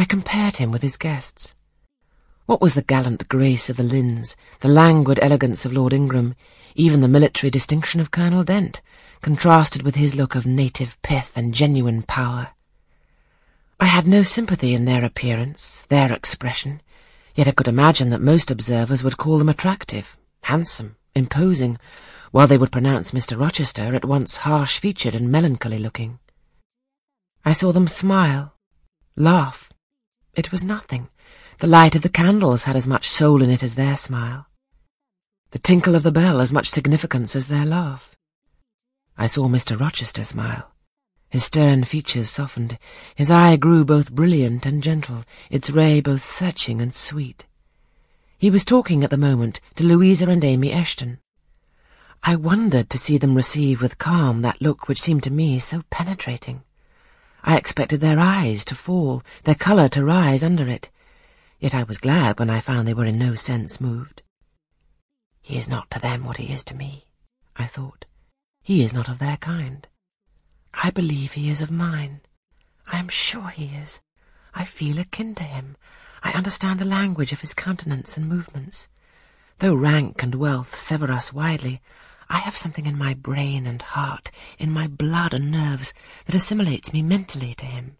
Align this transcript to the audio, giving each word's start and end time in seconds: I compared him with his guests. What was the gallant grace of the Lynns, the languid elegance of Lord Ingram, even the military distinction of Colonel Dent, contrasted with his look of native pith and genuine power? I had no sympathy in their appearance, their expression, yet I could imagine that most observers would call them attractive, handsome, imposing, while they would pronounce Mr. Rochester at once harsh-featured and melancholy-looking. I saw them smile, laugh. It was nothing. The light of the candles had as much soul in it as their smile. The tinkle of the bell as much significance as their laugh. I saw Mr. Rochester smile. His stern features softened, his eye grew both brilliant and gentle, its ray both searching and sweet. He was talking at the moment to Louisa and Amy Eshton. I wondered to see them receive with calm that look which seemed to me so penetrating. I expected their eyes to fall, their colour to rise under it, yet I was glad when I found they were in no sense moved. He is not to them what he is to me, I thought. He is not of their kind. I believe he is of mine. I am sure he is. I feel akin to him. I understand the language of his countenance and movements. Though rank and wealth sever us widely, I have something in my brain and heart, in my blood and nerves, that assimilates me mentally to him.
I 0.00 0.06
compared 0.06 0.56
him 0.56 0.70
with 0.70 0.80
his 0.80 0.96
guests. 0.96 1.54
What 2.46 2.62
was 2.62 2.72
the 2.72 2.80
gallant 2.80 3.28
grace 3.28 3.68
of 3.68 3.76
the 3.76 3.82
Lynns, 3.82 4.34
the 4.60 4.68
languid 4.68 5.18
elegance 5.20 5.66
of 5.66 5.74
Lord 5.74 5.92
Ingram, 5.92 6.36
even 6.74 7.02
the 7.02 7.06
military 7.06 7.50
distinction 7.50 8.00
of 8.00 8.10
Colonel 8.10 8.42
Dent, 8.42 8.80
contrasted 9.20 9.82
with 9.82 9.96
his 9.96 10.14
look 10.14 10.34
of 10.34 10.46
native 10.46 10.96
pith 11.02 11.36
and 11.36 11.52
genuine 11.52 12.00
power? 12.00 12.52
I 13.78 13.84
had 13.84 14.06
no 14.06 14.22
sympathy 14.22 14.72
in 14.72 14.86
their 14.86 15.04
appearance, 15.04 15.82
their 15.90 16.10
expression, 16.14 16.80
yet 17.34 17.46
I 17.46 17.50
could 17.52 17.68
imagine 17.68 18.08
that 18.08 18.22
most 18.22 18.50
observers 18.50 19.04
would 19.04 19.18
call 19.18 19.36
them 19.36 19.50
attractive, 19.50 20.16
handsome, 20.44 20.96
imposing, 21.14 21.76
while 22.30 22.46
they 22.46 22.56
would 22.56 22.72
pronounce 22.72 23.10
Mr. 23.10 23.38
Rochester 23.38 23.94
at 23.94 24.06
once 24.06 24.38
harsh-featured 24.38 25.14
and 25.14 25.30
melancholy-looking. 25.30 26.18
I 27.44 27.52
saw 27.52 27.70
them 27.70 27.86
smile, 27.86 28.54
laugh. 29.14 29.69
It 30.34 30.52
was 30.52 30.62
nothing. 30.62 31.08
The 31.58 31.66
light 31.66 31.94
of 31.94 32.02
the 32.02 32.08
candles 32.08 32.64
had 32.64 32.76
as 32.76 32.88
much 32.88 33.08
soul 33.08 33.42
in 33.42 33.50
it 33.50 33.62
as 33.62 33.74
their 33.74 33.96
smile. 33.96 34.46
The 35.50 35.58
tinkle 35.58 35.96
of 35.96 36.04
the 36.04 36.12
bell 36.12 36.40
as 36.40 36.52
much 36.52 36.70
significance 36.70 37.34
as 37.34 37.48
their 37.48 37.66
laugh. 37.66 38.16
I 39.18 39.26
saw 39.26 39.48
Mr. 39.48 39.78
Rochester 39.78 40.24
smile. 40.24 40.72
His 41.28 41.44
stern 41.44 41.84
features 41.84 42.30
softened, 42.30 42.78
his 43.14 43.30
eye 43.30 43.56
grew 43.56 43.84
both 43.84 44.12
brilliant 44.12 44.66
and 44.66 44.82
gentle, 44.82 45.24
its 45.50 45.70
ray 45.70 46.00
both 46.00 46.24
searching 46.24 46.80
and 46.80 46.94
sweet. 46.94 47.46
He 48.38 48.50
was 48.50 48.64
talking 48.64 49.04
at 49.04 49.10
the 49.10 49.16
moment 49.18 49.60
to 49.74 49.84
Louisa 49.84 50.28
and 50.28 50.42
Amy 50.44 50.70
Eshton. 50.70 51.18
I 52.22 52.36
wondered 52.36 52.90
to 52.90 52.98
see 52.98 53.18
them 53.18 53.34
receive 53.34 53.82
with 53.82 53.98
calm 53.98 54.40
that 54.42 54.62
look 54.62 54.88
which 54.88 55.00
seemed 55.00 55.22
to 55.24 55.32
me 55.32 55.58
so 55.58 55.82
penetrating. 55.90 56.62
I 57.42 57.56
expected 57.56 58.00
their 58.00 58.18
eyes 58.18 58.64
to 58.66 58.74
fall, 58.74 59.22
their 59.44 59.54
colour 59.54 59.88
to 59.90 60.04
rise 60.04 60.44
under 60.44 60.68
it, 60.68 60.90
yet 61.58 61.74
I 61.74 61.82
was 61.82 61.98
glad 61.98 62.38
when 62.38 62.50
I 62.50 62.60
found 62.60 62.86
they 62.86 62.94
were 62.94 63.04
in 63.04 63.18
no 63.18 63.34
sense 63.34 63.80
moved. 63.80 64.22
He 65.40 65.56
is 65.56 65.68
not 65.68 65.90
to 65.90 65.98
them 65.98 66.24
what 66.24 66.36
he 66.36 66.52
is 66.52 66.64
to 66.64 66.74
me, 66.74 67.06
I 67.56 67.66
thought. 67.66 68.04
He 68.62 68.82
is 68.82 68.92
not 68.92 69.08
of 69.08 69.18
their 69.18 69.38
kind. 69.38 69.88
I 70.74 70.90
believe 70.90 71.32
he 71.32 71.50
is 71.50 71.60
of 71.62 71.70
mine. 71.70 72.20
I 72.86 72.98
am 72.98 73.08
sure 73.08 73.48
he 73.48 73.66
is. 73.66 74.00
I 74.54 74.64
feel 74.64 74.98
akin 74.98 75.34
to 75.36 75.44
him. 75.44 75.76
I 76.22 76.32
understand 76.32 76.78
the 76.78 76.84
language 76.84 77.32
of 77.32 77.40
his 77.40 77.54
countenance 77.54 78.16
and 78.16 78.28
movements. 78.28 78.88
Though 79.58 79.74
rank 79.74 80.22
and 80.22 80.34
wealth 80.34 80.76
sever 80.76 81.10
us 81.10 81.32
widely, 81.32 81.80
I 82.32 82.38
have 82.38 82.56
something 82.56 82.86
in 82.86 82.96
my 82.96 83.14
brain 83.14 83.66
and 83.66 83.82
heart, 83.82 84.30
in 84.56 84.70
my 84.70 84.86
blood 84.86 85.34
and 85.34 85.50
nerves, 85.50 85.92
that 86.26 86.34
assimilates 86.36 86.92
me 86.92 87.02
mentally 87.02 87.54
to 87.54 87.66
him. 87.66 87.96